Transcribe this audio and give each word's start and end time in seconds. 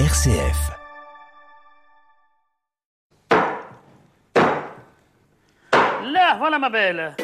RCF. 0.00 0.72
Là, 5.70 6.36
voilà 6.38 6.58
ma 6.58 6.68
belle. 6.68 7.14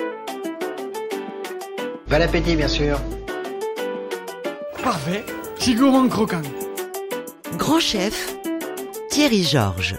Bon 2.09 2.22
appétit, 2.22 2.54
bien 2.54 2.69
sûr. 2.69 3.01
Parfait, 4.85 5.25
c'est 5.59 5.75
gourmand 5.75 6.09
croquant. 6.09 6.43
Grand 7.56 7.80
chef, 7.80 8.36
Thierry 9.11 9.43
Georges. 9.43 9.96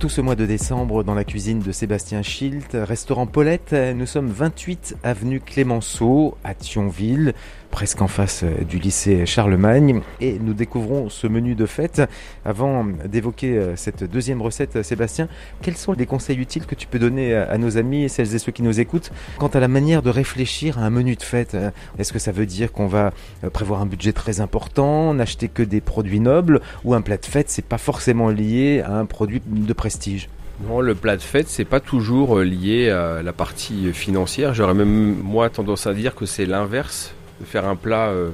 Tout 0.00 0.08
ce 0.08 0.22
mois 0.22 0.34
de 0.34 0.46
décembre, 0.46 1.04
dans 1.04 1.12
la 1.12 1.24
cuisine 1.24 1.58
de 1.58 1.72
Sébastien 1.72 2.22
Schilt, 2.22 2.70
restaurant 2.72 3.26
Paulette, 3.26 3.74
nous 3.74 4.06
sommes 4.06 4.28
28 4.28 4.96
avenue 5.02 5.40
Clémenceau, 5.40 6.38
à 6.42 6.54
Thionville, 6.54 7.34
presque 7.70 8.00
en 8.02 8.08
face 8.08 8.42
euh, 8.42 8.64
du 8.64 8.78
lycée 8.78 9.26
Charlemagne. 9.26 10.00
Et 10.20 10.38
nous 10.40 10.54
découvrons 10.54 11.10
ce 11.10 11.26
menu 11.26 11.54
de 11.54 11.66
fête. 11.66 12.02
Avant 12.46 12.84
d'évoquer 13.04 13.58
euh, 13.58 13.76
cette 13.76 14.02
deuxième 14.02 14.40
recette, 14.40 14.82
Sébastien, 14.82 15.28
quels 15.60 15.76
sont 15.76 15.92
les 15.92 16.06
conseils 16.06 16.38
utiles 16.38 16.64
que 16.64 16.74
tu 16.74 16.86
peux 16.86 16.98
donner 16.98 17.34
à 17.34 17.58
nos 17.58 17.76
amis 17.76 18.04
et 18.04 18.08
celles 18.08 18.34
et 18.34 18.38
ceux 18.38 18.52
qui 18.52 18.62
nous 18.62 18.80
écoutent? 18.80 19.12
Quant 19.38 19.48
à 19.48 19.60
la 19.60 19.68
manière 19.68 20.02
de 20.02 20.10
réfléchir 20.10 20.78
à 20.78 20.82
un 20.82 20.90
menu 20.90 21.14
de 21.14 21.22
fête 21.22 21.56
Est-ce 21.98 22.12
que 22.12 22.18
ça 22.18 22.32
veut 22.32 22.46
dire 22.46 22.72
qu'on 22.72 22.86
va 22.86 23.12
euh, 23.44 23.50
prévoir 23.50 23.82
un 23.82 23.86
budget 23.86 24.14
très 24.14 24.40
important, 24.40 25.12
n'acheter 25.12 25.48
que 25.48 25.62
des 25.62 25.82
produits 25.82 26.20
nobles, 26.20 26.62
ou 26.84 26.94
un 26.94 27.02
plat 27.02 27.18
de 27.18 27.26
fête, 27.26 27.50
c'est 27.50 27.64
pas 27.64 27.78
forcément 27.78 28.30
lié 28.30 28.82
à 28.84 28.94
un 28.94 29.04
produit 29.04 29.42
de 29.46 29.72
prestige 29.74 29.89
le 30.82 30.94
plat 30.94 31.16
de 31.16 31.22
fête, 31.22 31.48
c'est 31.48 31.64
pas 31.64 31.80
toujours 31.80 32.40
lié 32.40 32.90
à 32.90 33.22
la 33.22 33.32
partie 33.32 33.92
financière. 33.92 34.54
J'aurais 34.54 34.74
même, 34.74 35.16
moi, 35.16 35.48
tendance 35.50 35.86
à 35.86 35.94
dire 35.94 36.14
que 36.14 36.26
c'est 36.26 36.46
l'inverse 36.46 37.14
faire 37.44 37.66
un 37.66 37.76
plat, 37.76 38.08
euh, 38.08 38.30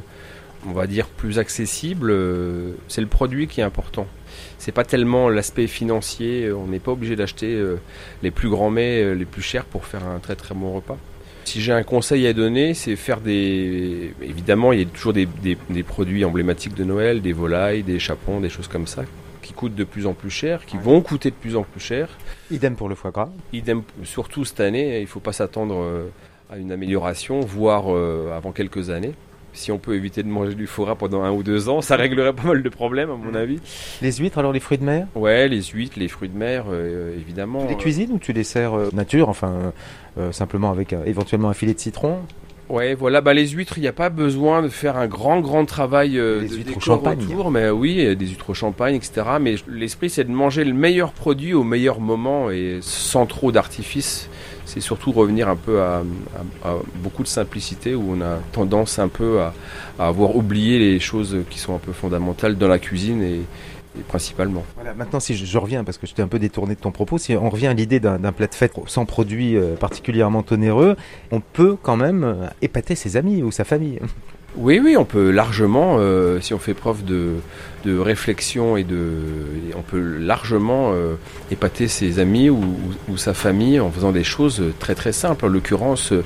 on 0.67 0.73
va 0.73 0.87
dire, 0.87 1.07
plus 1.07 1.39
accessible, 1.39 2.11
euh, 2.11 2.73
c'est 2.89 3.01
le 3.01 3.07
produit 3.07 3.47
qui 3.47 3.61
est 3.61 3.65
important. 3.65 4.07
C'est 4.59 4.73
pas 4.73 4.85
tellement 4.85 5.29
l'aspect 5.29 5.67
financier, 5.67 6.51
on 6.53 6.67
n'est 6.67 6.79
pas 6.79 6.93
obligé 6.93 7.17
d'acheter 7.17 7.55
euh, 7.55 7.77
les 8.23 8.31
plus 8.31 8.49
grands 8.49 8.71
mets, 8.71 9.15
les 9.15 9.25
plus 9.25 9.43
chers 9.43 9.65
pour 9.65 9.85
faire 9.85 10.07
un 10.07 10.19
très 10.19 10.35
très 10.35 10.55
bon 10.55 10.75
repas. 10.75 10.99
Si 11.45 11.61
j'ai 11.61 11.73
un 11.73 11.85
conseil 11.85 12.27
à 12.27 12.33
donner, 12.33 12.75
c'est 12.75 12.97
faire 12.97 13.21
des. 13.21 14.13
Évidemment, 14.21 14.73
il 14.73 14.81
y 14.81 14.83
a 14.83 14.87
toujours 14.87 15.13
des, 15.13 15.29
des, 15.71 15.83
produits 15.85 16.25
emblématiques 16.25 16.75
de 16.75 16.83
Noël, 16.83 17.23
des 17.23 17.33
volailles, 17.33 17.85
des 17.85 18.01
chapons, 18.01 18.41
des 18.41 18.49
choses 18.49 18.67
comme 18.67 18.89
ça, 18.89 19.05
qui 19.47 19.53
coûtent 19.53 19.75
de 19.75 19.85
plus 19.85 20.07
en 20.07 20.13
plus 20.13 20.31
cher, 20.31 20.67
qui 20.67 20.77
vont 20.77 21.01
coûter 21.01 21.31
de 21.31 21.37
plus 21.37 21.57
en 21.57 21.63
plus 21.63 21.81
cher. 21.81 22.09
Idem 22.51 22.75
pour 22.75 22.89
le 22.89 22.95
foie 22.95 23.11
gras. 23.11 23.31
Idem, 23.53 23.83
surtout 24.03 24.45
cette 24.45 24.61
année, 24.61 24.99
il 24.99 25.03
ne 25.03 25.07
faut 25.07 25.21
pas 25.21 25.33
s'attendre 25.33 26.11
à 26.51 26.59
une 26.59 26.73
amélioration, 26.73 27.41
voire 27.41 27.85
euh, 27.89 28.37
avant 28.37 28.53
quelques 28.53 28.91
années. 28.91 29.15
Si 29.53 29.73
on 29.73 29.79
peut 29.79 29.95
éviter 29.95 30.23
de 30.23 30.29
manger 30.29 30.55
du 30.55 30.67
foie 30.67 30.97
pendant 30.97 31.23
un 31.23 31.33
ou 31.33 31.43
deux 31.43 31.71
ans, 31.71 31.81
ça 31.81 31.97
réglerait 31.97 32.35
pas 32.35 32.43
mal 32.43 32.63
de 32.63 32.69
problèmes, 32.69 33.11
à 33.11 33.17
mon 33.17 33.33
mm. 33.33 33.37
avis. 33.37 33.59
Les 34.03 34.13
huîtres, 34.13 34.39
alors 34.39 34.53
les 34.53 34.61
fruits 34.61 34.79
de 34.79 34.85
mer? 34.85 35.07
Ouais, 35.15 35.49
les 35.49 35.63
huîtres, 35.63 35.99
les 35.99 36.09
fruits 36.09 36.29
de 36.29 36.37
mer, 36.37 36.67
euh, 36.71 37.17
évidemment. 37.17 37.63
Tu 37.63 37.69
les 37.69 37.77
cuisines 37.77 38.13
ou 38.13 38.19
tu 38.19 38.33
les 38.33 38.45
sers 38.45 38.75
euh, 38.75 38.91
nature, 38.93 39.29
enfin 39.29 39.73
simplement 40.33 40.71
avec 40.71 40.95
éventuellement 41.05 41.51
un 41.51 41.55
filet 41.55 41.75
de 41.75 41.79
citron? 41.79 42.21
Ouais, 42.69 42.95
voilà, 42.95 43.21
bah 43.21 43.33
les 43.33 43.49
huîtres, 43.49 43.79
il 43.79 43.83
n'y 43.83 43.87
a 43.89 43.93
pas 43.93 44.09
besoin 44.09 44.63
de 44.63 44.69
faire 44.69 44.97
un 44.97 45.07
grand, 45.07 45.41
grand 45.41 45.65
travail 45.67 46.13
des 46.13 46.49
huîtres 46.49 46.77
au 46.77 46.81
champagne. 46.81 47.23
Autour, 47.23 47.51
mais 47.51 47.71
oui, 47.71 48.17
des 48.17 48.27
huîtres 48.27 48.51
au 48.51 48.55
champagne, 48.55 48.97
etc. 48.97 49.23
Mais 49.41 49.55
l'esprit, 49.69 50.11
c'est 50.11 50.25
de 50.25 50.33
manger 50.33 50.65
le 50.65 50.75
meilleur 50.75 51.13
produit 51.13 51.55
au 51.55 51.63
meilleur 51.63 52.01
moment 52.01 52.51
et 52.51 52.79
sans 52.83 53.27
trop 53.27 53.53
d'artifice 53.53 54.29
c'est 54.67 54.81
surtout 54.81 55.13
revenir 55.13 55.49
un 55.49 55.57
peu 55.57 55.81
à, 55.81 56.03
beaucoup 56.97 57.23
de 57.23 57.29
simplicité 57.29 57.95
où 57.95 58.17
on 58.17 58.21
a 58.21 58.39
tendance 58.53 58.99
un 58.99 59.09
peu 59.09 59.41
à, 59.41 59.55
avoir 59.99 60.37
oublié 60.37 60.79
les 60.79 61.01
choses 61.01 61.39
qui 61.49 61.59
sont 61.59 61.75
un 61.75 61.79
peu 61.79 61.93
fondamentales 61.93 62.59
dans 62.59 62.69
la 62.69 62.79
cuisine 62.79 63.23
et, 63.23 63.41
principalement. 64.09 64.65
Voilà, 64.75 64.95
maintenant 64.95 65.21
si 65.21 65.37
je, 65.37 65.59
reviens, 65.59 65.85
parce 65.85 65.99
que 65.99 66.07
je 66.07 66.15
t'ai 66.15 66.23
un 66.23 66.29
peu 66.29 66.39
détourné 66.39 66.75
de 66.75 66.81
ton 66.81 66.91
propos, 66.91 67.19
si 67.19 67.35
on 67.35 67.51
revient 67.51 67.69
à 67.69 67.75
l'idée 67.75 68.01
d'un 68.01 68.33
plat 68.33 68.47
de 68.47 68.55
fête 68.55 68.73
sans 68.87 69.05
produit 69.05 69.57
euh, 69.57 69.77
particulièrement 69.77 70.45
onéreux, 70.51 70.97
on 71.31 71.41
peut 71.41 71.77
quand 71.81 71.97
même 71.97 72.25
euh, 72.25 72.47
épater 72.63 72.95
ses 72.95 73.17
amis 73.17 73.43
ou 73.43 73.51
sa 73.51 73.65
famille. 73.65 74.01
Oui, 74.59 74.81
oui, 74.83 74.97
on 74.97 75.05
peut 75.05 75.31
largement, 75.31 75.97
euh, 75.99 76.41
si 76.41 76.55
on 76.55 76.59
fait 76.59 76.73
preuve 76.73 77.05
de, 77.05 77.35
réflexion 77.87 78.77
et 78.77 78.83
de, 78.83 79.13
on 79.77 79.83
peut 79.83 80.01
largement 80.01 80.93
euh, 80.93 81.15
épater 81.53 81.87
ses 81.87 82.19
amis 82.19 82.51
ou, 82.51 82.65
sa 83.17 83.33
famille 83.33 83.79
en 83.79 83.91
faisant 83.91 84.13
des 84.13 84.25
choses 84.25 84.63
très 84.81 84.95
très 84.95 85.13
simples. 85.13 85.45
En 85.45 85.49
l'occurrence, 85.49 86.11
euh, 86.13 86.25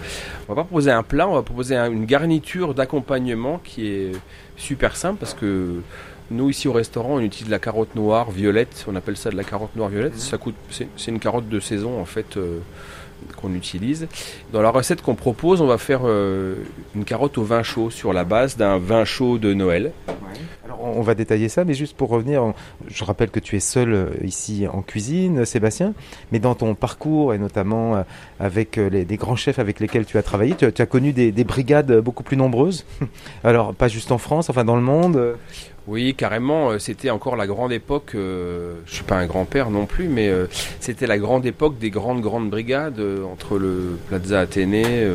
on 0.48 0.54
va 0.54 0.62
pas 0.62 0.64
proposer 0.64 0.92
un 0.92 1.03
plat, 1.03 1.28
on 1.28 1.34
va 1.34 1.42
proposer 1.42 1.76
une 1.76 2.06
garniture 2.06 2.72
d'accompagnement 2.72 3.60
qui 3.62 3.88
est 3.88 4.12
super 4.56 4.97
simple 4.97 5.19
parce 5.19 5.34
que 5.34 5.82
nous 6.30 6.50
ici 6.50 6.68
au 6.68 6.72
restaurant, 6.72 7.14
on 7.14 7.20
utilise 7.20 7.50
la 7.50 7.58
carotte 7.58 7.94
noire 7.94 8.30
violette, 8.30 8.84
on 8.88 8.96
appelle 8.96 9.16
ça 9.16 9.30
de 9.30 9.36
la 9.36 9.44
carotte 9.44 9.74
noire 9.76 9.88
violette. 9.88 10.16
Ça 10.16 10.38
coûte, 10.38 10.54
c'est 10.70 11.10
une 11.10 11.18
carotte 11.18 11.48
de 11.48 11.60
saison 11.60 12.00
en 12.00 12.04
fait 12.04 12.38
qu'on 13.36 13.54
utilise. 13.54 14.08
Dans 14.52 14.62
la 14.62 14.70
recette 14.70 15.02
qu'on 15.02 15.14
propose, 15.14 15.60
on 15.60 15.66
va 15.66 15.78
faire 15.78 16.00
euh, 16.04 16.54
une 16.94 17.04
carotte 17.04 17.38
au 17.38 17.44
vin 17.44 17.62
chaud 17.62 17.91
sur 17.91 18.12
la 18.12 18.24
base 18.24 18.56
d'un 18.56 18.78
vin 18.78 19.04
chaud 19.04 19.38
de 19.38 19.54
Noël. 19.54 19.92
On 20.78 21.00
va 21.03 21.14
détailler 21.14 21.48
ça, 21.48 21.64
mais 21.64 21.75
juste 21.75 21.97
pour 21.97 22.08
revenir, 22.08 22.53
je 22.88 23.04
rappelle 23.04 23.31
que 23.31 23.41
tu 23.41 23.56
es 23.56 23.60
seul 23.60 23.92
euh, 23.92 24.06
ici 24.25 24.66
en 24.70 24.82
cuisine, 24.82 25.44
Sébastien, 25.44 25.94
mais 26.32 26.38
dans 26.38 26.54
ton 26.54 26.75
parcours 26.75 27.34
et 27.34 27.38
notamment 27.38 27.97
euh, 27.97 28.03
avec 28.38 28.76
les, 28.76 29.04
des 29.04 29.16
grands 29.16 29.36
chefs 29.36 29.59
avec 29.59 29.80
lesquels 29.80 30.06
tu 30.06 30.19
as 30.19 30.22
travaillé, 30.22 30.54
tu, 30.54 30.64
as 30.64 30.86
connu 30.86 31.12
des, 31.12 31.32
des, 31.32 31.44
brigades 31.44 32.00
beaucoup 32.00 32.22
plus 32.22 32.36
nombreuses. 32.36 32.84
Alors 33.44 33.75
pas 33.75 33.88
juste 33.88 34.12
en 34.12 34.19
France, 34.19 34.50
enfin 34.50 34.64
dans 34.64 34.76
le 34.76 34.82
monde. 34.82 35.36
Oui, 35.91 36.14
carrément. 36.14 36.70
Euh, 36.70 36.78
c'était 36.78 37.10
encore 37.10 37.36
la 37.36 37.47
grande 37.47 37.72
époque. 37.72 38.12
Euh, 38.14 38.75
je 38.86 38.94
suis 38.94 39.04
pas 39.04 39.16
un 39.16 39.26
grand-père 39.26 39.70
non 39.70 39.86
plus, 39.86 40.09
mais 40.09 40.28
euh, 40.28 40.47
c'était 40.78 41.06
la 41.06 41.19
grande 41.19 41.47
époque 41.47 41.78
des 41.78 41.91
grandes 41.91 42.20
grandes 42.20 42.50
brigades 42.50 43.03
entre 43.30 43.59
le 43.59 43.98
Plaza 44.09 44.41
Athénée, 44.41 45.06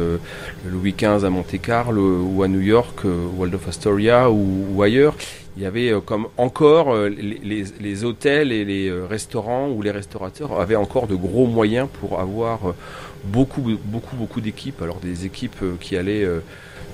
Louis 0.68 0.94
XV 0.94 1.24
à 1.24 1.30
Monte 1.30 1.62
Carlo 1.62 2.24
ou 2.24 2.44
à 2.44 2.48
New 2.48 2.60
York, 2.60 3.04
Waldorf 3.38 3.68
Astoria 3.68 4.30
ou, 4.30 4.82
ailleurs. 4.82 5.16
Il 5.58 5.64
y 5.64 5.66
avait 5.66 5.94
comme 6.06 6.28
encore 6.38 6.96
les, 6.96 7.64
les, 7.80 8.04
hôtels 8.04 8.52
et 8.52 8.66
les 8.66 8.92
restaurants 8.92 9.70
ou 9.70 9.82
les 9.82 9.92
restaurateurs 9.92 10.60
avaient 10.60 10.76
encore 10.76 11.08
de 11.08 11.16
gros 11.16 11.48
moyens 11.48 11.88
pour 12.02 12.20
avoir 12.20 12.74
beaucoup 13.24 13.78
beaucoup 13.86 14.18
beaucoup 14.18 14.42
d'équipes. 14.42 14.82
Alors 14.82 15.00
des 15.00 15.26
équipes 15.26 15.64
qui 15.80 15.96
allaient 15.96 16.28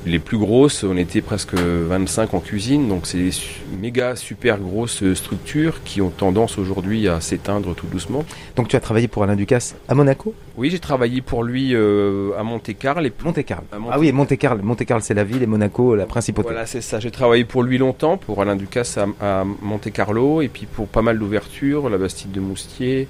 les 0.06 0.20
plus 0.20 0.38
grosses, 0.38 0.84
on 0.84 0.98
était 0.98 1.22
presque 1.22 1.54
25 1.54 2.34
en 2.34 2.40
cuisine, 2.40 2.88
donc 2.88 3.06
c'est 3.06 3.18
des 3.18 3.32
méga 3.80 4.16
super 4.16 4.58
grosses 4.58 5.14
structures 5.14 5.84
qui 5.84 6.02
ont 6.02 6.10
tendance 6.10 6.58
aujourd'hui 6.58 7.08
à 7.08 7.22
s'éteindre 7.22 7.76
tout 7.76 7.88
doucement. 7.88 8.26
Donc 8.56 8.68
tu 8.68 8.76
as 8.76 8.80
travaillé 8.80 9.08
pour 9.08 9.24
Alain 9.24 9.36
Ducasse 9.36 9.76
à 9.88 9.96
Monaco? 9.96 10.34
Oui, 10.58 10.70
j'ai 10.70 10.80
travaillé 10.80 11.22
pour 11.22 11.44
lui 11.44 11.74
euh, 11.74 12.32
à 12.38 12.44
Monte-Carlo. 12.44 13.10
Monte-Carlo. 13.24 13.66
Ah 13.92 14.00
oui, 14.00 14.12
Monte-Carlo. 14.12 14.64
Monte-Carlo, 14.64 15.04
c'est 15.04 15.14
la 15.14 15.24
ville 15.24 15.44
et 15.44 15.48
Monaco, 15.48 15.96
la 15.96 16.06
principauté. 16.06 16.50
Voilà, 16.50 16.66
c'est 16.66 16.82
ça. 16.82 17.00
J'ai 17.00 17.12
travaillé 17.12 17.46
pour 17.46 17.64
lui 17.64 17.78
longtemps, 17.78 18.18
pour 18.18 18.42
Alain 18.42 18.56
Ducasse 18.56 18.98
à, 18.98 19.08
à 19.22 19.44
Monte-Carlo, 19.44 20.42
et 20.42 20.48
puis 20.48 20.66
pour 20.66 20.88
pas 20.88 21.02
mal 21.02 21.20
d'ouvertures, 21.20 21.90
la 21.90 21.98
Bastide 21.98 22.32
de 22.32 22.40
Moustier 22.40 23.08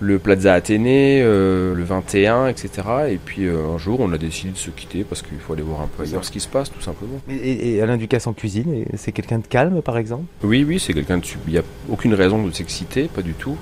le 0.00 0.18
Plaza 0.18 0.54
Athénée, 0.54 1.20
euh, 1.22 1.74
le 1.74 1.82
21, 1.82 2.46
etc. 2.46 2.70
Et 3.10 3.18
puis 3.18 3.46
euh, 3.46 3.74
un 3.74 3.78
jour, 3.78 4.00
on 4.00 4.12
a 4.12 4.18
décidé 4.18 4.52
de 4.52 4.56
se 4.56 4.70
quitter 4.70 5.04
parce 5.04 5.22
qu'il 5.22 5.38
faut 5.38 5.52
aller 5.52 5.62
voir 5.62 5.80
un 5.80 5.86
peu 5.88 6.02
ailleurs 6.02 6.24
ce 6.24 6.30
qui 6.30 6.40
se 6.40 6.48
passe, 6.48 6.70
tout 6.70 6.80
simplement. 6.80 7.20
Et, 7.28 7.80
Alain 7.82 7.96
Ducasse 7.96 8.26
en 8.26 8.32
cuisine, 8.32 8.84
c'est 8.96 9.12
quelqu'un 9.12 9.38
de 9.38 9.46
calme, 9.46 9.82
par 9.82 9.98
exemple? 9.98 10.24
Oui, 10.42 10.64
oui, 10.66 10.78
c'est 10.78 10.92
quelqu'un 10.92 11.18
de... 11.18 11.24
Il 11.46 11.52
n'y 11.52 11.58
a 11.58 11.62
aucune 11.88 12.14
raison 12.14 12.44
de 12.44 12.50
s'exciter, 12.52 13.08
pas 13.14 13.22
du 13.22 13.34
tout. 13.34 13.56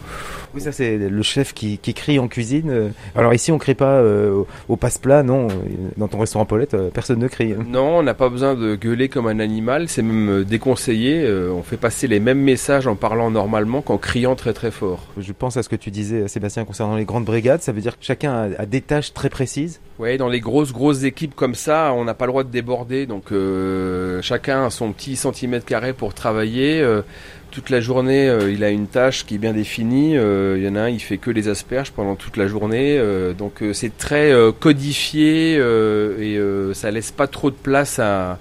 Oui, 0.55 0.61
ça 0.61 0.73
c'est 0.73 0.97
le 0.97 1.23
chef 1.23 1.53
qui, 1.55 1.79
qui, 1.79 1.95
crie 1.95 2.19
en 2.19 2.29
cuisine. 2.29 2.93
Alors 3.15 3.35
ici, 3.35 3.53
on 3.53 3.59
crie 3.59 3.75
pas 3.75 4.01
euh, 4.01 4.43
au 4.69 4.77
passe-plat, 4.77 5.23
non. 5.23 5.49
Dans 5.97 6.09
ton 6.09 6.19
restaurant 6.19 6.45
Paulette, 6.45 6.77
personne 6.93 7.19
ne 7.19 7.29
crie. 7.29 7.55
Non, 7.67 7.99
on 7.99 8.03
n'a 8.03 8.15
pas 8.15 8.29
besoin 8.29 8.55
de 8.55 8.75
gueuler 8.75 9.09
comme 9.09 9.27
un 9.27 9.41
animal. 9.41 9.89
C'est 9.89 10.03
même 10.03 10.45
déconseillé. 10.45 11.29
on 11.53 11.63
fait 11.63 11.77
passer 11.77 12.07
les 12.07 12.21
mêmes 12.21 12.41
messages 12.41 12.87
en 12.87 12.95
parlant 12.95 13.31
normalement 13.31 13.83
qu'en 13.83 13.99
criant 13.99 14.35
très 14.35 14.53
très 14.53 14.71
fort. 14.71 15.07
Je 15.19 15.33
pense 15.33 15.57
à 15.57 15.63
ce 15.63 15.69
que 15.69 15.77
tu 15.77 15.91
disais 15.91 16.29
Sébastien, 16.29 16.65
concernant 16.65 16.97
les 16.97 17.05
grandes 17.05 17.25
brigades, 17.25 17.63
ça 17.63 17.73
veut 17.73 17.81
dire 17.81 17.99
que 17.99 18.05
chacun 18.05 18.51
a, 18.59 18.67
des 18.67 18.81
tâches 18.81 19.13
très 19.13 19.29
précises 19.29 19.81
Oui, 19.99 20.17
dans 20.17 20.29
les 20.29 20.41
grosses, 20.41 20.73
grosses 20.73 21.05
équipes 21.05 21.35
comme 21.35 21.55
ça, 21.55 21.93
on 21.95 22.05
n'a 22.05 22.15
pas 22.15 22.27
le 22.27 22.33
droit 22.33 22.45
de 22.45 22.51
déborder, 22.51 23.07
donc 23.07 23.33
euh, 23.33 24.21
chacun 24.23 24.67
a 24.67 24.71
son 24.71 24.93
petit 24.93 25.17
centimètre 25.17 25.67
carré 25.67 25.93
pour 25.93 26.15
travailler. 26.15 26.81
Euh, 26.81 27.03
toute 27.51 27.71
la 27.71 27.81
journée, 27.81 28.29
euh, 28.29 28.51
il 28.51 28.65
a 28.65 28.71
une 28.71 28.87
tâche 28.87 29.27
qui 29.27 29.37
est 29.37 29.39
bien 29.39 29.53
définie. 29.53 30.15
il 30.15 30.63
y 30.63 30.69
en 30.69 30.77
a 30.77 30.83
un, 30.83 30.89
il 30.89 31.01
fait 31.01 31.19
que 31.19 31.31
les 31.31 31.49
asperges 31.49 31.93
pendant 31.93 32.15
toute 32.15 32.37
la 32.37 32.47
journée. 32.47 33.01
donc 33.37 33.63
c'est 33.73 33.97
très 33.97 34.33
codifié 34.61 35.55
et 35.55 36.41
ça 36.75 36.91
laisse 36.91 37.11
pas 37.11 37.27
trop 37.27 37.51
de 37.51 37.57
place 37.57 37.99
à, 37.99 38.39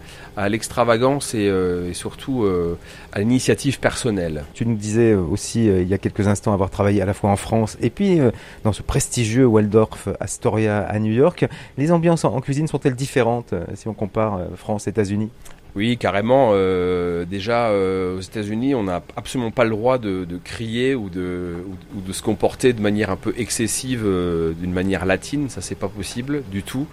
l'extravagance 0.49 1.33
et, 1.33 1.47
euh, 1.47 1.91
surtout 1.93 2.43
euh, 2.43 2.77
à 3.11 3.19
l'initiative 3.19 3.79
personnelle. 3.79 4.43
Tu 4.53 4.67
nous 4.67 4.75
disais 4.75 5.15
aussi 5.15 5.67
euh, 5.67 5.81
il 5.81 5.87
y 5.87 5.95
a 5.95 5.97
quelques 5.97 6.27
instants 6.27 6.53
avoir 6.53 6.69
travaillé 6.69 7.01
à 7.01 7.05
la 7.05 7.15
fois 7.15 7.31
en 7.31 7.35
France 7.35 7.75
et 7.81 7.89
puis 7.89 8.19
dans 8.63 8.71
ce 8.71 8.83
prestigieux 8.83 9.47
Waldorf 9.47 10.09
Astoria 10.19 10.81
à 10.81 10.99
New 10.99 11.11
York. 11.11 11.47
Les 11.77 11.91
ambiances 11.91 12.23
en, 12.23 12.39
cuisine 12.39 12.67
sont-elles 12.67 12.95
différentes 12.95 13.55
si 13.73 13.87
on 13.87 13.93
compare 13.93 14.41
France-États-Unis 14.55 15.29
Oui, 15.77 15.95
carrément. 15.99 16.53
euh, 16.53 17.23
déjà, 17.25 17.67
euh, 17.67 18.17
aux 18.17 18.21
États-Unis, 18.21 18.73
on 18.73 18.81
n'a 18.81 19.03
absolument 19.15 19.51
pas 19.51 19.63
le 19.63 19.69
droit 19.69 19.99
de, 19.99 20.25
crier 20.43 20.95
ou 20.95 21.07
de, 21.07 21.53
ou, 21.67 21.97
ou 21.97 22.01
de 22.01 22.13
se 22.13 22.23
comporter 22.23 22.73
de 22.73 22.81
manière 22.81 23.11
un 23.11 23.15
peu 23.15 23.31
excessive, 23.37 24.01
euh, 24.03 24.53
d'une 24.53 24.73
manière 24.73 25.05
latine. 25.05 25.49
Ça, 25.49 25.61
c'est 25.61 25.75
pas 25.75 25.87
possible 25.87 26.41
du 26.49 26.63
tout. 26.63 26.87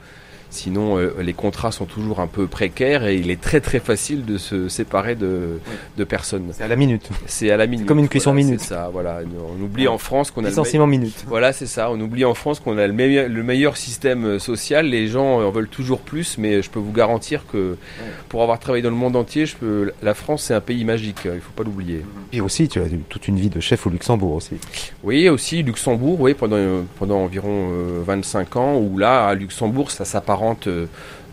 Sinon, 0.54 0.98
euh, 0.98 1.14
les 1.20 1.32
contrats 1.32 1.72
sont 1.72 1.84
toujours 1.84 2.20
un 2.20 2.26
peu 2.26 2.46
précaires 2.46 3.04
et 3.06 3.16
il 3.16 3.30
est 3.30 3.40
très 3.40 3.60
très 3.60 3.80
facile 3.80 4.24
de 4.24 4.38
se 4.38 4.68
séparer 4.68 5.14
de, 5.16 5.58
de 5.96 6.04
personnes. 6.04 6.44
C'est 6.52 6.62
à 6.64 6.68
la 6.68 6.76
minute. 6.76 7.08
C'est 7.26 7.50
à 7.50 7.56
la 7.56 7.66
minute. 7.66 7.86
comme 7.86 7.98
une 7.98 8.08
cuisson 8.08 8.30
Voilà, 8.32 8.46
minute. 8.46 8.60
Ça, 8.60 8.88
voilà. 8.92 9.18
On 9.58 9.62
oublie 9.62 9.88
en 9.88 9.98
France 9.98 10.30
qu'on 10.30 10.40
a 10.42 10.44
le 10.44 10.48
Licenciement 10.50 10.86
minute. 10.86 11.24
voilà, 11.26 11.52
c'est 11.52 11.66
ça. 11.66 11.90
On 11.90 12.00
oublie 12.00 12.24
en 12.24 12.34
France 12.34 12.60
qu'on 12.60 12.78
a 12.78 12.86
le 12.86 12.92
meilleur, 12.92 13.28
le 13.28 13.42
meilleur 13.42 13.76
système 13.76 14.24
euh, 14.24 14.38
social. 14.38 14.86
Les 14.86 15.08
gens 15.08 15.40
euh, 15.40 15.44
en 15.46 15.50
veulent 15.50 15.68
toujours 15.68 16.00
plus, 16.00 16.38
mais 16.38 16.62
je 16.62 16.70
peux 16.70 16.78
vous 16.78 16.92
garantir 16.92 17.44
que 17.50 17.76
pour 18.28 18.42
avoir 18.42 18.58
travaillé 18.60 18.82
dans 18.82 18.90
le 18.90 18.96
monde 18.96 19.16
entier, 19.16 19.46
je 19.46 19.56
peux, 19.56 19.92
la 20.02 20.14
France, 20.14 20.44
c'est 20.44 20.54
un 20.54 20.60
pays 20.60 20.84
magique. 20.84 21.18
Il 21.24 21.40
faut 21.40 21.52
pas 21.56 21.64
l'oublier. 21.64 22.04
Et 22.32 22.40
aussi, 22.40 22.68
tu 22.68 22.80
as 22.80 22.86
eu 22.86 23.00
toute 23.08 23.26
une 23.28 23.38
vie 23.38 23.50
de 23.50 23.60
chef 23.60 23.86
au 23.86 23.90
Luxembourg 23.90 24.34
aussi. 24.34 24.56
Oui, 25.02 25.28
aussi 25.28 25.62
Luxembourg, 25.62 26.20
oui, 26.20 26.34
pendant, 26.34 26.56
euh, 26.56 26.82
pendant 26.98 27.18
environ 27.18 27.70
euh, 27.72 28.02
25 28.06 28.56
ans, 28.56 28.76
où 28.78 28.98
là, 28.98 29.26
à 29.26 29.34
Luxembourg, 29.34 29.90
ça 29.90 30.04
s'apparente 30.04 30.43
euh, 30.66 30.86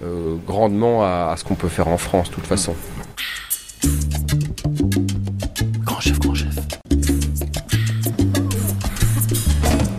euh, 0.04 0.36
grandement 0.46 1.04
à, 1.04 1.32
à 1.32 1.38
ce 1.38 1.44
qu'on 1.44 1.56
peut 1.56 1.68
faire 1.68 1.88
en 1.88 1.98
France, 1.98 2.30
de 2.30 2.36
toute 2.36 2.48
façon. 2.48 2.76
Grand 5.84 6.00
chef, 6.00 6.20
grand 6.20 6.36
chef. 6.36 6.56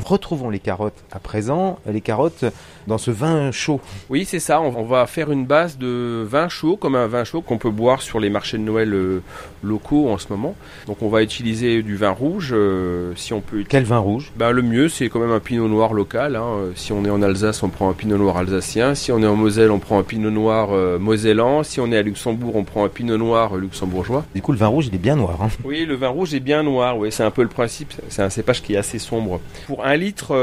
Retrouvons 0.05 0.51
les 0.51 0.59
carottes 0.59 1.05
à 1.11 1.19
présent. 1.19 1.79
Les 1.87 2.01
carottes 2.01 2.45
dans 2.87 2.99
ce 2.99 3.11
vin 3.11 3.51
chaud. 3.53 3.81
Oui, 4.11 4.25
c'est 4.25 4.39
ça. 4.41 4.61
On, 4.61 4.83
va 4.85 5.07
faire 5.07 5.31
une 5.31 5.45
base 5.47 5.79
de 5.79 6.25
vin 6.29 6.49
chaud, 6.49 6.77
comme 6.77 6.95
un 6.97 7.07
vin 7.07 7.25
chaud 7.25 7.41
qu'on 7.41 7.59
peut 7.59 7.71
boire 7.71 8.03
sur 8.03 8.21
les 8.21 8.31
marchés 8.31 8.59
de 8.59 8.63
Noël 8.63 8.93
euh, 8.95 9.21
locaux 9.63 10.09
en 10.11 10.19
ce 10.19 10.27
moment. 10.31 10.55
Donc, 10.87 11.03
on 11.03 11.09
va 11.09 11.23
utiliser 11.23 11.83
du 11.83 11.97
vin 11.97 12.11
rouge, 12.11 12.51
euh, 12.53 13.13
si 13.17 13.33
on 13.33 13.41
peut. 13.41 13.65
Quel 13.69 13.85
vin 13.85 13.99
rouge? 13.99 14.33
Ben, 14.37 14.51
le 14.51 14.63
mieux, 14.63 14.89
c'est 14.89 15.09
quand 15.09 15.21
même 15.21 15.31
un 15.31 15.41
pinot 15.41 15.69
noir 15.69 15.93
local. 15.93 16.37
hein. 16.37 16.45
Euh, 16.59 16.73
Si 16.75 16.93
on 16.93 17.05
est 17.05 17.11
en 17.11 17.23
Alsace, 17.23 17.63
on 17.63 17.69
prend 17.69 17.89
un 17.91 17.93
pinot 17.95 18.19
noir 18.19 18.37
alsacien. 18.37 18.95
Si 18.95 19.13
on 19.13 19.23
est 19.23 19.27
en 19.27 19.37
Moselle, 19.37 19.71
on 19.71 19.79
prend 19.79 19.99
un 19.99 20.03
pinot 20.03 20.31
noir 20.31 20.69
euh, 20.73 20.99
mosellan. 20.99 21.63
Si 21.63 21.81
on 21.81 21.91
est 21.93 21.97
à 21.97 22.03
Luxembourg, 22.03 22.57
on 22.57 22.65
prend 22.65 22.85
un 22.85 22.89
pinot 22.89 23.17
noir 23.19 23.57
luxembourgeois. 23.57 24.25
Du 24.35 24.43
coup, 24.43 24.53
le 24.53 24.59
vin 24.59 24.67
rouge, 24.69 24.87
il 24.89 24.95
est 24.95 24.99
bien 24.99 25.17
noir. 25.17 25.39
hein. 25.43 25.49
Oui, 25.65 25.85
le 25.87 25.95
vin 25.95 26.09
rouge 26.09 26.35
est 26.35 26.41
bien 26.41 26.63
noir. 26.63 26.99
Oui, 26.99 27.13
c'est 27.13 27.23
un 27.25 27.31
peu 27.31 27.43
le 27.43 27.49
principe. 27.49 27.93
C'est 28.09 28.23
un 28.23 28.31
cépage 28.31 28.63
qui 28.63 28.75
est 28.75 28.79
assez 28.79 28.99
sombre. 28.99 29.41
Pour 29.67 29.85
un 29.85 29.97
litre, 29.97 30.35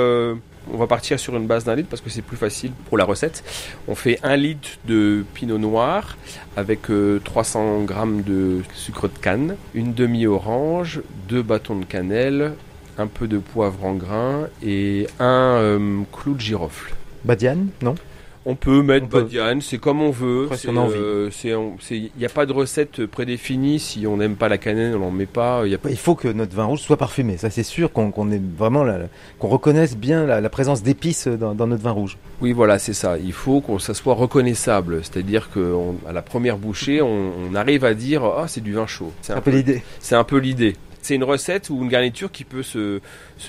on 0.74 0.78
va 0.78 0.88
partir 0.88 1.20
sur 1.20 1.36
une 1.36 1.48
base 1.48 1.64
d'un 1.64 1.76
litre 1.76 1.90
parce 1.90 2.02
que 2.02 2.10
c'est 2.10 2.22
plus 2.22 2.38
facile 2.38 2.72
pour 2.88 2.98
la 2.98 3.06
recette. 3.06 3.44
On 3.88 3.96
fait 3.96 4.20
un 4.24 4.36
litre 4.36 4.70
de 4.86 5.26
pinot 5.34 5.58
noir 5.58 6.18
avec 6.56 6.90
euh, 6.90 7.20
300 7.24 7.84
grammes 7.84 8.22
de 8.22 8.62
sucre 8.74 9.08
de 9.08 9.18
canne, 9.18 9.56
une 9.74 9.94
demi-orange, 9.94 11.02
deux 11.28 11.42
bâtons 11.42 11.78
de 11.78 11.86
cannelle, 11.86 12.54
un 12.98 13.08
peu 13.08 13.28
de 13.28 13.38
poivre 13.38 13.86
en 13.86 13.94
grains 13.94 14.48
et 14.64 15.08
un 15.20 15.56
euh, 15.58 16.02
clou 16.12 16.34
de 16.34 16.42
girofle. 16.42 16.94
Badiane 17.24 17.70
Non? 17.82 17.96
On 18.46 18.56
peut 18.56 18.82
mettre 18.82 19.08
badiane, 19.08 19.62
c'est 19.62 19.78
comme 19.78 20.02
on 20.02 20.12
veut. 20.12 20.48
Euh, 20.52 21.30
Il 21.92 22.10
n'y 22.18 22.26
a 22.26 22.30
pas 22.30 22.46
de 22.46 22.54
recette 22.54 23.06
prédéfinie. 23.06 23.80
Si 23.80 24.08
on 24.08 24.18
n'aime 24.18 24.36
pas 24.36 24.48
la 24.50 24.58
cannelle, 24.58 24.96
on 24.96 25.00
n'en 25.00 25.12
met 25.12 25.26
pas. 25.26 25.64
Il 25.66 25.72
y 25.72 25.76
a 25.76 25.78
pas- 25.78 25.90
Il 25.90 25.98
faut 25.98 26.16
que 26.16 26.28
notre 26.30 26.56
vin 26.56 26.64
rouge 26.64 26.80
soit 26.80 26.98
parfumé. 26.98 27.38
Ça, 27.38 27.50
c'est 27.50 27.64
sûr 27.64 27.92
qu'on 27.92 28.12
qu'on 28.12 28.28
vraiment 28.58 28.86
qu'on 29.40 29.48
reconnaisse 29.50 29.98
bien 29.98 30.26
la, 30.26 30.40
la 30.42 30.50
présence 30.50 30.82
d'épices 30.84 31.28
dans, 31.28 31.54
dans 31.54 31.68
notre 31.68 31.84
vin 31.84 31.92
rouge. 31.92 32.18
Oui, 32.42 32.54
voilà, 32.54 32.80
c'est 32.80 32.94
ça. 32.94 33.18
Il 33.18 33.34
faut 33.34 33.60
que 33.62 33.78
ça 33.80 33.94
soit 33.94 34.14
reconnaissable. 34.16 35.02
C'est-à-dire 35.04 35.50
qu'à 35.54 36.12
la 36.14 36.22
première 36.22 36.58
bouchée, 36.58 37.02
on, 37.02 37.32
on 37.52 37.56
arrive 37.56 37.84
à 37.84 37.94
dire 37.94 38.24
Ah, 38.24 38.46
c'est 38.48 38.62
du 38.62 38.74
vin 38.74 38.88
chaud. 38.88 39.12
C'est 39.22 39.34
un, 39.34 39.38
un 39.38 39.42
peu 39.42 39.52
peu, 39.52 39.58
l'idée. 39.58 39.84
c'est 40.00 40.16
un 40.16 40.24
peu 40.24 40.38
l'idée. 40.38 40.76
C'est 41.02 41.16
une 41.16 41.24
recette 41.24 41.70
ou 41.70 41.82
une 41.82 41.90
garniture 41.90 42.32
qui 42.32 42.44
peut 42.44 42.64
se 42.64 43.00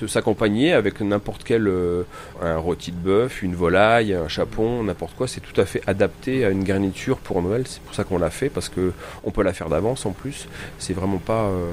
s'accompagner 0.07 0.73
avec 0.73 1.01
n'importe 1.01 1.43
quel 1.43 1.67
euh, 1.67 2.03
rôti 2.41 2.91
de 2.91 2.97
bœuf, 2.97 3.43
une 3.43 3.55
volaille, 3.55 4.13
un 4.13 4.27
chapon, 4.27 4.83
n'importe 4.83 5.15
quoi. 5.15 5.27
C'est 5.27 5.41
tout 5.41 5.59
à 5.59 5.65
fait 5.65 5.81
adapté 5.87 6.45
à 6.45 6.49
une 6.49 6.63
garniture 6.63 7.17
pour 7.17 7.41
Noël. 7.41 7.63
C'est 7.67 7.81
pour 7.81 7.93
ça 7.93 8.03
qu'on 8.03 8.17
l'a 8.17 8.29
fait 8.29 8.49
parce 8.49 8.69
que 8.69 8.93
on 9.23 9.31
peut 9.31 9.43
la 9.43 9.53
faire 9.53 9.69
d'avance 9.69 10.05
en 10.05 10.11
plus. 10.11 10.47
C'est 10.79 10.93
vraiment 10.93 11.17
pas 11.17 11.43
euh, 11.49 11.71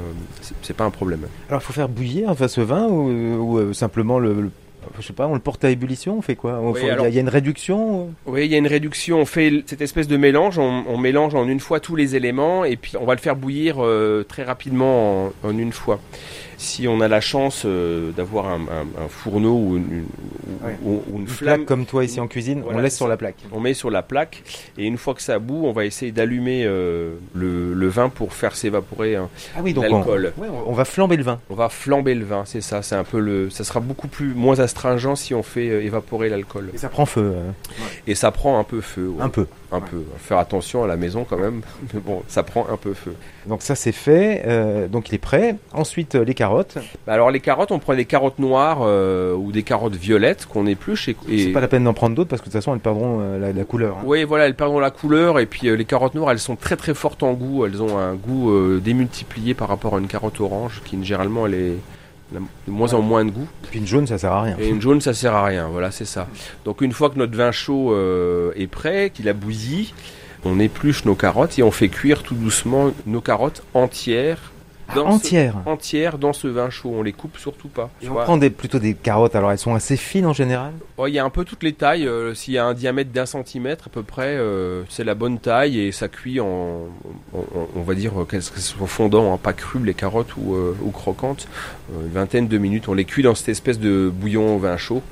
un 0.80 0.90
problème. 0.90 1.26
Alors, 1.48 1.60
il 1.62 1.64
faut 1.64 1.72
faire 1.72 1.88
bouillir 1.88 2.28
enfin, 2.30 2.48
ce 2.48 2.60
vin 2.60 2.86
ou, 2.88 3.58
euh, 3.58 3.72
simplement 3.72 4.18
le, 4.18 4.34
le- 4.42 4.50
je 4.98 5.06
sais 5.06 5.12
pas, 5.12 5.26
on 5.26 5.34
le 5.34 5.40
porte 5.40 5.64
à 5.64 5.70
ébullition, 5.70 6.18
on 6.18 6.22
fait 6.22 6.36
quoi 6.36 6.58
On 6.62 6.70
Oui, 6.72 6.80
faut- 6.80 6.86
Il 6.86 6.86
y 6.86 6.90
a- 6.90 6.92
alors- 6.94 7.06
il 7.08 7.14
y 7.14 7.18
a 7.18 7.20
une 7.20 7.28
réduction 7.28 8.02
ou- 8.02 8.10
Oui, 8.26 8.44
il 8.46 8.50
y 8.52 8.54
a 8.54 8.58
une 8.58 8.66
réduction. 8.66 9.20
On 9.20 9.24
fait 9.26 9.62
cette 9.66 9.80
espèce 9.82 10.08
de 10.08 10.16
mélange. 10.16 10.58
On, 10.58 10.84
on 10.88 10.98
mélange 10.98 11.34
en 11.34 11.46
une 11.48 11.60
fois 11.60 11.80
tous 11.80 11.96
les 11.96 12.16
éléments 12.16 12.64
et 12.64 12.76
puis 12.76 12.92
on 13.00 13.04
va 13.04 13.14
le 13.14 13.20
faire 13.20 13.36
bouillir 13.36 13.76
euh, 13.78 14.24
très 14.26 14.44
rapidement 14.44 15.26
en, 15.26 15.32
en 15.48 15.58
une 15.58 15.72
fois. 15.72 16.00
Si 16.60 16.88
on 16.88 17.00
a 17.00 17.06
la 17.06 17.20
chance 17.20 17.62
euh, 17.66 18.10
d'avoir 18.10 18.48
un, 18.48 18.60
un- 18.62 19.04
un 19.04 19.08
fourneau 19.08 19.54
ou 19.54 19.76
une, 19.76 19.84
une- 19.92 20.02
ou- 20.02 20.66
Ouais. 20.66 20.76
ou- 20.82 21.02
ou 21.12 21.16
une 21.16 21.20
Une 21.22 21.28
flamme, 21.28 21.54
plaque 21.58 21.68
comme 21.68 21.86
toi 21.86 22.04
ici 22.04 22.18
en 22.18 22.26
cuisine, 22.26 22.62
Voilà, 22.64 22.78
on 22.78 22.82
laisse 22.82 22.96
sur 22.96 23.06
la 23.06 23.16
plaque. 23.16 23.36
on 23.52 23.60
met 23.60 23.74
sur 23.74 23.90
la 23.90 24.02
plaque 24.02 24.42
et 24.76 24.84
une 24.84 24.96
fois 24.98 25.14
que 25.14 25.22
ça 25.22 25.38
bout, 25.38 25.62
on 25.66 25.72
va 25.72 25.84
essayer 25.84 26.10
d'allumer 26.10 26.64
euh, 26.66 27.12
le, 27.34 27.74
le 27.74 27.88
vin 27.88 28.08
pour 28.08 28.32
faire 28.32 28.56
s'évaporer. 28.56 29.14
hein. 29.14 29.28
Ah 29.56 29.60
oui, 29.62 29.72
donc 29.72 29.84
on, 29.88 29.98
L'alcool. 29.98 30.32
ouais, 30.36 30.48
on- 30.50 30.70
on 30.70 30.72
va 30.72 30.84
flamber 30.84 31.16
le 31.16 31.22
vin. 31.22 31.38
On 31.48 31.54
va 31.54 31.68
flamber 31.68 32.14
le 32.16 32.24
vin, 32.24 32.42
c'est 32.44 32.60
ça. 32.60 32.82
C'est 32.82 32.96
un 32.96 33.04
peu 33.04 33.20
le. 33.20 33.50
Ça 33.50 33.62
sera 33.62 33.78
beaucoup 33.78 34.08
plus 34.08 34.34
moins 34.34 34.58
astringent 34.68 35.16
si 35.16 35.34
on 35.34 35.42
fait 35.42 35.68
euh, 35.70 35.82
évaporer 35.82 36.28
l'alcool. 36.28 36.70
Et 36.74 36.78
ça 36.78 36.88
prend 36.88 37.06
feu, 37.06 37.32
euh, 37.34 37.50
Et 38.06 38.14
ça 38.14 38.30
prend 38.30 38.58
un 38.58 38.64
peu 38.64 38.80
feu. 38.80 39.08
ouais. 39.08 39.22
un 39.22 39.28
peu. 39.30 39.46
Un 39.70 39.80
peu. 39.80 40.02
Faire 40.18 40.38
attention 40.38 40.82
à 40.82 40.86
la 40.86 40.96
maison 40.96 41.26
quand 41.28 41.36
même. 41.36 41.60
Mais 41.94 42.00
bon, 42.00 42.22
ça 42.26 42.42
prend 42.42 42.66
un 42.72 42.76
peu 42.76 42.94
feu. 42.94 43.14
Donc 43.46 43.60
ça 43.62 43.74
c'est 43.74 43.92
fait, 43.92 44.42
euh, 44.46 44.88
donc 44.88 45.08
il 45.10 45.14
est 45.14 45.18
prêt. 45.18 45.56
Ensuite 45.72 46.14
euh, 46.14 46.24
les 46.24 46.34
carottes, 46.34 46.76
Bah 47.06 47.12
alors 47.14 47.30
les 47.30 47.40
carottes, 47.40 47.70
on 47.72 47.78
prend 47.78 47.94
des 47.94 48.04
carottes 48.06 48.38
noires 48.38 48.78
euh, 48.82 49.34
ou 49.34 49.52
des 49.52 49.62
carottes 49.62 49.94
violettes 49.96 50.46
qu'on 50.46 50.66
épluche 50.66 51.08
et, 51.08 51.16
et- 51.28 51.44
c'est 51.44 51.52
pas 51.52 51.60
la 51.60 51.68
peine 51.68 51.84
d'en 51.84 51.92
prendre 51.94 52.14
d'autres 52.16 52.28
parce 52.30 52.40
que 52.40 52.46
de 52.46 52.52
toute 52.52 52.60
façon 52.60 52.74
elles 52.74 52.80
perdront 52.80 53.38
la, 53.38 53.52
la 53.52 53.64
couleur. 53.64 53.96
hein. 53.98 54.02
oui 54.06 54.24
voilà, 54.24 54.46
elles 54.46 54.54
perdront 54.56 54.80
la 54.80 54.90
couleur 54.90 55.38
et 55.38 55.46
puis 55.46 55.74
les 55.76 55.84
carottes 55.84 56.14
noires, 56.14 56.30
elles 56.30 56.38
sont 56.38 56.56
très 56.56 56.76
très 56.76 56.94
fortes 56.94 57.22
en 57.22 57.32
goût. 57.34 57.64
Elles 57.66 57.82
ont 57.82 57.98
un 57.98 58.14
goût 58.14 58.78
démultiplié 58.80 59.54
par 59.54 59.68
rapport 59.68 59.96
à 59.96 59.98
une 59.98 60.08
carotte 60.08 60.40
orange 60.40 60.80
qui 60.84 61.02
généralement 61.04 61.46
elle 61.46 61.54
est 61.54 61.74
de 62.32 62.40
moins 62.66 62.94
en 62.94 63.02
moins 63.02 63.24
de 63.24 63.30
goût. 63.30 63.48
Et 63.64 63.66
puis 63.68 63.78
une 63.78 63.86
jaune 63.86 64.06
ça 64.06 64.18
sert 64.18 64.32
à 64.32 64.42
rien. 64.42 64.56
Et 64.58 64.68
une 64.68 64.80
jaune, 64.80 65.00
ça 65.00 65.14
sert 65.14 65.34
à 65.34 65.44
rien. 65.44 65.68
Voilà, 65.68 65.90
c'est 65.90 66.04
ça. 66.04 66.28
Donc 66.64 66.80
une 66.80 66.92
fois 66.92 67.10
que 67.10 67.18
notre 67.18 67.36
vin 67.36 67.52
chaud 67.52 67.92
euh, 67.92 68.52
est 68.56 68.66
prêt, 68.66 69.10
qu'il 69.10 69.28
a 69.28 69.32
bouilli, 69.32 69.94
on 70.44 70.58
épluche 70.60 71.04
nos 71.04 71.14
carottes 71.14 71.58
et 71.58 71.62
on 71.62 71.70
fait 71.70 71.88
cuire 71.88 72.22
tout 72.22 72.34
doucement 72.34 72.92
nos 73.06 73.20
carottes 73.20 73.62
entières. 73.74 74.52
Dans 74.94 75.10
ce- 75.10 75.16
Entière. 75.16 75.54
entières 75.66 76.18
dans 76.18 76.32
ce 76.32 76.48
vin 76.48 76.70
chaud. 76.70 76.92
On 76.94 77.02
les 77.02 77.12
coupe 77.12 77.36
surtout 77.38 77.68
pas. 77.68 77.90
Et 78.02 78.08
on 78.08 78.12
vois. 78.14 78.24
prend 78.24 78.36
des, 78.38 78.48
plutôt 78.50 78.78
des 78.78 78.94
carottes, 78.94 79.34
alors 79.36 79.52
elles 79.52 79.58
sont 79.58 79.74
assez 79.74 79.96
fines 79.96 80.24
en 80.26 80.32
général? 80.32 80.72
Ouais, 80.96 81.10
Il 81.10 81.14
y 81.14 81.18
a 81.18 81.24
un 81.24 81.30
peu 81.30 81.44
toutes 81.44 81.62
les 81.62 81.74
tailles. 81.74 82.06
euh, 82.06 82.34
S'il 82.34 82.54
y 82.54 82.58
a 82.58 82.64
un 82.64 82.72
diamètre 82.74 83.10
d'un 83.12 83.26
centimètre 83.26 83.88
à 83.88 83.90
peu 83.90 84.02
près, 84.02 84.36
euh, 84.36 84.82
c'est 84.88 85.04
la 85.04 85.14
bonne 85.14 85.38
taille 85.38 85.78
et 85.78 85.92
ça 85.92 86.08
cuit 86.08 86.40
en, 86.40 86.46
on, 87.34 87.38
on- 87.54 87.68
on 87.76 87.82
va 87.82 87.94
dire 87.94 88.12
qu'elles 88.30 88.42
soient 88.42 88.86
fondant, 88.86 89.34
hein, 89.34 89.38
pas 89.42 89.52
crues 89.52 89.84
les 89.84 89.94
carottes 89.94 90.36
ou, 90.36 90.54
euh, 90.54 90.74
ou 90.82 90.90
croquantes. 90.90 91.48
Une 91.92 92.08
vingtaine 92.10 92.48
de 92.48 92.58
minutes. 92.58 92.88
On 92.88 92.94
les 92.94 93.04
cuit 93.04 93.22
dans 93.22 93.34
cette 93.34 93.48
espèce 93.50 93.78
de 93.78 94.10
bouillon 94.12 94.56
au 94.56 94.58
vin 94.58 94.76
chaud 94.76 95.02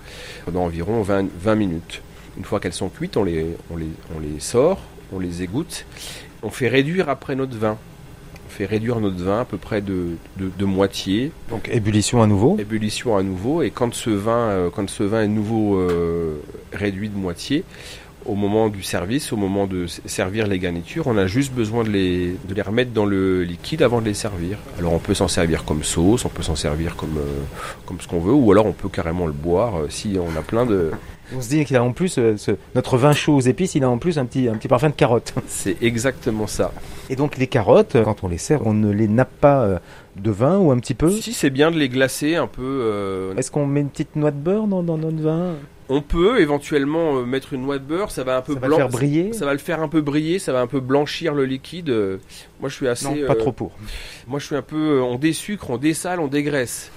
pendant 0.47 0.65
environ 0.65 1.03
20, 1.03 1.27
20 1.39 1.55
minutes. 1.55 2.03
Une 2.39 2.45
fois 2.45 2.61
qu'elles 2.61 2.73
sont 2.73 2.89
cuites, 2.89 3.17
on 3.17 3.25
les, 3.25 3.47
on 3.71 3.77
les, 3.77 3.89
on 4.17 4.21
les 4.21 4.41
sort, 4.41 4.81
on 5.13 5.19
les 5.19 5.43
égoutte. 5.43 5.85
On 6.43 6.51
fait 6.51 6.69
réduire 6.69 7.09
après 7.09 7.35
notre 7.35 7.57
vin. 7.57 7.77
On 8.47 8.49
fait 8.49 8.65
réduire 8.67 9.01
notre 9.01 9.23
vin 9.23 9.41
à 9.41 9.45
peu 9.45 9.57
près 9.57 9.81
de, 9.81 10.17
de, 10.37 10.51
de 10.57 10.65
moitié 10.65 11.33
Donc 11.51 11.69
ébullition 11.73 12.23
à 12.23 12.27
nouveau. 12.27 12.57
ébullition 12.59 13.17
à 13.17 13.23
nouveau 13.23 13.63
et 13.63 13.71
quand 13.71 13.93
ce 13.93 14.11
vin 14.11 14.49
euh, 14.51 14.71
quand 14.75 14.89
ce 14.89 15.03
vin 15.03 15.23
est 15.23 15.29
nouveau 15.29 15.77
euh, 15.77 16.37
réduit 16.73 17.09
de 17.09 17.17
moitié 17.17 17.65
au 18.29 18.35
moment 18.35 18.69
du 18.69 18.83
service 18.83 19.33
au 19.33 19.37
moment 19.37 19.67
de 19.67 19.87
servir 20.07 20.47
les 20.47 20.59
garnitures 20.59 21.07
on 21.07 21.17
a 21.17 21.27
juste 21.27 21.53
besoin 21.53 21.85
de 21.85 21.91
les 21.91 22.37
de 22.49 22.55
les 22.55 22.63
remettre 22.63 22.93
dans 22.93 23.07
le 23.07 23.43
liquide 23.45 23.83
avant 23.83 24.01
de 24.01 24.07
les 24.07 24.15
servir 24.15 24.59
alors 24.79 24.93
on 24.93 24.99
peut 24.99 25.15
s'en 25.15 25.29
servir 25.29 25.65
comme 25.65 25.83
sauce 25.85 26.25
on 26.25 26.29
peut 26.29 26.43
s'en 26.43 26.57
servir 26.57 26.97
comme 26.97 27.19
euh, 27.19 27.43
comme 27.87 28.01
ce 28.01 28.09
qu'on 28.09 28.21
veut 28.21 28.33
ou 28.33 28.51
alors 28.53 28.67
on 28.67 28.73
peut 28.73 28.89
carrément 28.89 29.27
le 29.27 29.33
boire 29.33 29.77
euh, 29.79 29.87
si 29.89 30.17
on 30.21 30.39
a 30.39 30.43
plein 30.43 30.67
de 30.67 30.91
On 31.37 31.41
se 31.43 31.49
dit 31.49 31.65
qu'il 31.65 31.77
a 31.77 31.83
en 31.83 31.93
plus 31.93 32.19
euh, 32.19 32.37
ce- 32.37 32.53
notre 32.75 32.97
vin 32.99 33.13
chaud 33.13 33.35
aux 33.37 33.41
épices, 33.41 33.75
il 33.75 33.83
a 33.85 33.91
en 33.91 33.99
plus 33.99 34.17
un 34.19 34.25
petit 34.27 34.49
un 34.49 34.55
petit 34.57 34.69
parfum 34.69 34.91
de 34.91 34.95
carotte. 34.95 35.35
c'est 35.49 35.77
exactement 35.83 36.47
ça 36.47 36.73
Et 37.11 37.17
donc 37.17 37.37
les 37.37 37.49
carottes, 37.49 37.97
quand 38.05 38.23
on 38.23 38.29
les 38.29 38.39
sert, 38.39 38.65
on 38.67 38.75
ne 38.75 38.91
les 38.93 39.09
nappe 39.09 39.35
pas 39.41 39.81
de 40.17 40.31
vin 40.31 40.57
ou 40.59 40.71
un 40.71 40.79
petit 40.79 40.95
peu? 40.95 41.11
si 41.11 41.33
c'est 41.33 41.51
bien 41.51 41.71
de 41.73 41.79
les 41.79 41.89
glacer 41.89 42.37
un 42.37 42.47
peu 42.47 43.33
Est-ce 43.37 43.51
qu'on 43.51 43.67
met 43.67 43.81
une 43.81 43.91
petite 43.91 44.15
noix 44.17 44.31
de 44.31 44.37
beurre 44.39 44.67
dans, 44.69 44.83
dans 44.85 44.99
notre 44.99 45.21
vin? 45.21 45.55
On 45.89 46.03
peut 46.03 46.41
éventuellement 46.41 47.17
euh, 47.17 47.25
mettre 47.25 47.53
une 47.53 47.63
noix 47.63 47.79
de 47.79 47.85
beurre 47.85 48.11
ça 48.11 48.25
va 48.25 48.37
un 48.37 48.43
peu 48.43 48.55
Ça 48.55 48.61
va 48.61 48.69
le 48.69 48.75
faire 48.75 48.89
briller 48.89 49.33
Ça 49.33 49.45
va 49.47 49.53
le 49.53 49.59
faire 49.59 49.83
un 49.83 49.89
peu 49.89 50.01
briller, 50.01 50.39
ça 50.39 50.53
va 50.53 50.61
un 50.61 50.67
peu 50.67 50.81
blanchir 50.81 51.35
le 51.35 51.45
liquide. 51.45 51.91
Euh, 51.91 52.19
Moi, 52.61 52.69
je 52.69 52.75
suis 52.75 52.89
assez. 52.89 53.07
Non, 53.07 53.27
pas 53.27 53.35
euh, 53.35 53.37
trop 53.37 53.53
pour. 53.53 53.73
Moi, 54.27 54.39
je 54.39 54.47
suis 54.47 54.57
un 54.57 54.63
peu. 54.63 55.01
On 55.01 55.17
désucre, 55.17 55.71
on 55.71 55.77
dessale, 55.77 56.21
on 56.21 56.27
dégraisse. 56.29 56.91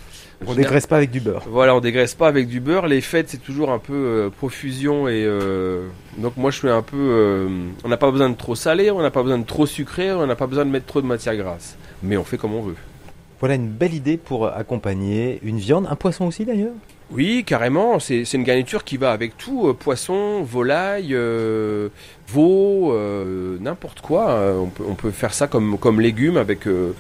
On 0.48 0.54
dégraisse 0.54 0.88
pas 0.88 0.98
avec 0.98 1.12
du 1.12 1.20
beurre. 1.20 1.44
Voilà, 1.50 1.76
on 1.76 1.82
dégraisse 1.82 2.16
pas 2.16 2.28
avec 2.28 2.48
du 2.48 2.60
beurre. 2.60 2.88
Les 2.88 3.02
fêtes, 3.02 3.30
c'est 3.30 3.44
toujours 3.44 3.72
un 3.72 3.80
peu 3.80 3.94
euh, 3.94 4.30
profusion 4.30 5.08
et 5.08 5.26
euh, 5.26 5.88
donc 6.18 6.38
moi 6.38 6.50
je 6.50 6.60
suis 6.60 6.70
un 6.70 6.82
peu. 6.82 6.96
euh, 6.98 7.50
on 7.84 7.90
n'a 7.90 7.98
pas 7.98 8.10
besoin 8.10 8.30
de 8.30 8.36
trop 8.36 8.56
salé, 8.56 8.90
on 8.90 9.02
n'a 9.02 9.12
pas 9.12 9.22
besoin 9.22 9.38
de 9.38 9.46
trop 9.46 9.66
sucré, 9.66 10.12
on 10.12 10.26
n'a 10.26 10.36
pas 10.36 10.48
besoin 10.48 10.66
de 10.66 10.72
mettre 10.72 10.86
trop 10.86 11.02
de 11.02 11.08
matière 11.08 11.36
grasse. 11.36 11.78
Mais 12.04 12.16
on 12.16 12.24
fait 12.24 12.38
comme 12.38 12.54
on 12.54 12.62
veut. 12.62 12.76
Voilà 13.42 13.56
une 13.56 13.70
belle 13.70 13.94
idée 13.94 14.18
pour 14.18 14.48
accompagner 14.48 15.40
une 15.44 15.58
viande, 15.58 15.88
un 15.90 15.96
poisson 15.96 16.26
aussi 16.26 16.46
d'ailleurs? 16.46 16.74
Oui, 17.12 17.44
carrément. 17.44 18.00
C'est 18.00 18.24
une 18.34 18.44
garniture 18.44 18.84
qui 18.84 18.98
va 18.98 19.12
avec 19.12 19.38
tout 19.38 19.68
euh, 19.68 19.74
poisson, 19.74 20.44
volaille, 20.44 21.14
euh, 21.14 21.90
veau, 22.28 22.94
euh, 22.94 23.58
n'importe 23.60 24.02
quoi. 24.02 24.30
Euh, 24.30 24.60
on, 24.60 24.68
peut, 24.68 24.84
on 24.88 24.96
peut 24.96 25.12
faire 25.12 25.34
ça 25.34 25.48
comme 25.48 25.78
comme 25.78 26.00
légume 26.00 26.38
avec 26.38 26.68
euh, 26.68 26.94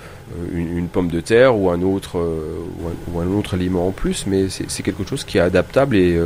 une, 0.53 0.77
une 0.77 0.87
pomme 0.87 1.09
de 1.09 1.21
terre 1.21 1.57
ou 1.57 1.69
un 1.69 1.81
autre 1.81 2.17
ou, 2.17 2.87
un, 2.87 3.13
ou 3.13 3.19
un 3.19 3.37
autre 3.37 3.53
aliment 3.53 3.87
en 3.87 3.91
plus. 3.91 4.25
Mais 4.25 4.49
c'est 4.49 4.83
quelque 4.83 5.05
chose 5.07 5.23
qui 5.23 5.37
est 5.37 5.41
adaptable 5.41 5.95
et 5.95 6.19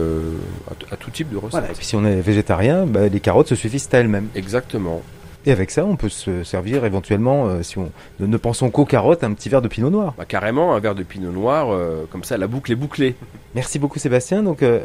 à, 0.91 0.95
tout 0.95 1.11
type 1.11 1.29
de 1.29 1.37
recette. 1.37 1.51
Voilà. 1.51 1.71
Et 1.71 1.75
puis 1.75 1.85
si 1.85 1.95
on 1.95 2.05
est 2.05 2.21
végétarien, 2.21 2.85
bah, 2.85 3.07
les 3.07 3.19
carottes 3.19 3.47
se 3.49 3.55
suffisent 3.55 3.89
à 3.91 3.97
elles-mêmes. 3.97 4.29
Exactement. 4.35 5.01
Et 5.45 5.51
avec 5.51 5.71
ça, 5.71 5.83
on 5.83 5.97
peut 5.97 6.09
se 6.09 6.43
servir 6.43 6.85
éventuellement, 6.85 7.47
euh, 7.47 7.63
si 7.63 7.77
on 7.77 7.91
ne, 8.19 8.27
ne 8.27 8.37
pensons 8.37 8.69
qu'aux 8.69 8.85
carottes, 8.85 9.25
un 9.25 9.33
petit 9.33 9.49
verre 9.49 9.61
de 9.61 9.67
pinot 9.67 9.89
noir. 9.89 10.13
Bah, 10.17 10.23
carrément, 10.25 10.73
un 10.73 10.79
verre 10.79 10.95
de 10.95 11.03
pinot 11.03 11.31
noir, 11.31 11.71
euh, 11.71 12.05
comme 12.09 12.23
ça 12.23 12.37
la 12.37 12.47
boucle 12.47 12.71
est 12.71 12.75
bouclée. 12.75 13.15
Merci 13.53 13.77
beaucoup 13.77 13.99
Sébastien. 13.99 14.41
Donc 14.41 14.63
euh, 14.63 14.79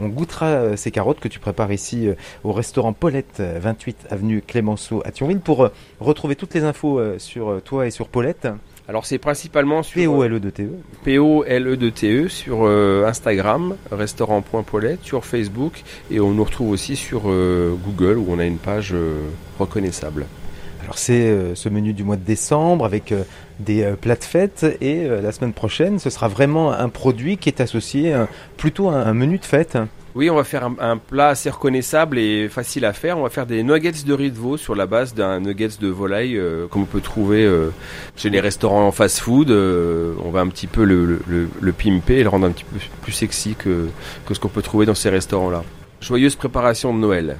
on, 0.00 0.04
on 0.04 0.08
goûtera 0.08 0.76
ces 0.76 0.92
carottes 0.92 1.18
que 1.18 1.28
tu 1.28 1.40
prépares 1.40 1.72
ici 1.72 2.08
au 2.44 2.52
restaurant 2.52 2.92
Paulette, 2.92 3.38
euh, 3.40 3.58
28 3.60 4.06
avenue 4.10 4.42
Clémenceau 4.46 5.02
à 5.04 5.10
Thionville. 5.10 5.40
Pour 5.40 5.68
retrouver 5.98 6.36
toutes 6.36 6.54
les 6.54 6.62
infos 6.62 7.00
sur 7.18 7.60
toi 7.62 7.86
et 7.86 7.90
sur 7.90 8.08
Paulette, 8.08 8.48
Alors 8.90 9.06
c'est 9.06 9.18
principalement 9.18 9.84
sur 9.84 10.00
P-O-L-E-D-T-E. 10.00 10.72
P-O-L-E-D-T-E 11.04 12.26
sur 12.26 12.64
euh, 12.64 13.06
Instagram, 13.06 13.76
restaurant.paulette, 13.92 15.04
sur 15.04 15.24
Facebook 15.24 15.84
et 16.10 16.18
on 16.18 16.32
nous 16.32 16.42
retrouve 16.42 16.70
aussi 16.70 16.96
sur 16.96 17.30
euh, 17.30 17.72
Google 17.84 18.18
où 18.18 18.26
on 18.30 18.40
a 18.40 18.44
une 18.44 18.58
page 18.58 18.90
euh, 18.92 19.28
reconnaissable. 19.60 20.26
Alors 20.82 20.98
c'est 20.98 21.28
euh, 21.28 21.54
ce 21.54 21.68
menu 21.68 21.92
du 21.92 22.02
mois 22.02 22.16
de 22.16 22.24
décembre 22.24 22.84
avec 22.84 23.12
euh, 23.12 23.22
des 23.60 23.84
euh, 23.84 23.94
plats 23.94 24.16
de 24.16 24.24
fête 24.24 24.66
et 24.80 25.04
euh, 25.04 25.20
la 25.22 25.30
semaine 25.30 25.52
prochaine, 25.52 26.00
ce 26.00 26.10
sera 26.10 26.26
vraiment 26.26 26.72
un 26.72 26.88
produit 26.88 27.36
qui 27.36 27.48
est 27.48 27.60
associé 27.60 28.12
euh, 28.12 28.24
plutôt 28.56 28.88
à 28.88 28.94
un 28.94 29.14
menu 29.14 29.38
de 29.38 29.44
fête. 29.44 29.78
Oui, 30.16 30.28
on 30.28 30.34
va 30.34 30.42
faire 30.44 30.68
un, 30.80 30.96
plat 30.96 31.28
assez 31.28 31.50
reconnaissable 31.50 32.18
et 32.18 32.48
facile 32.48 32.84
à 32.84 32.92
faire. 32.92 33.16
On 33.16 33.22
va 33.22 33.30
faire 33.30 33.46
des 33.46 33.62
nuggets 33.62 33.92
de 34.04 34.12
riz 34.12 34.30
de 34.32 34.36
veau 34.38 34.56
sur 34.56 34.74
la 34.74 34.86
base 34.86 35.14
d'un 35.14 35.38
nuggets 35.40 35.78
de 35.80 35.86
volaille 35.88 36.36
euh, 36.36 36.66
comme 36.66 36.82
on 36.82 36.86
peut 36.86 37.00
trouver 37.00 37.44
euh, 37.44 37.70
chez 38.16 38.28
les 38.28 38.40
restaurants 38.40 38.88
en 38.88 38.90
fast-food. 38.92 39.50
Euh, 39.50 40.14
on 40.24 40.30
va 40.30 40.40
un 40.40 40.48
petit 40.48 40.66
peu 40.66 40.82
le, 40.84 41.04
le, 41.06 41.20
le- 41.28 41.48
le 41.60 41.72
pimper 41.72 42.18
et 42.18 42.22
le 42.24 42.28
rendre 42.28 42.46
un 42.46 42.50
petit 42.50 42.64
peu 42.64 42.76
plus 43.02 43.12
sexy 43.12 43.54
que, 43.54 43.86
que 44.26 44.34
ce 44.34 44.40
qu'on 44.40 44.48
peut 44.48 44.62
trouver 44.62 44.84
dans 44.84 44.94
ces 44.96 45.10
restaurants-là. 45.10 45.62
Joyeuse 46.00 46.34
préparation 46.34 46.92
de 46.92 46.98
Noël. 46.98 47.36